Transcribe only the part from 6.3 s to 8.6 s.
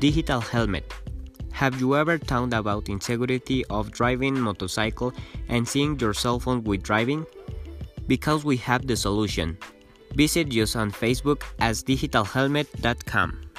phone with driving? Because we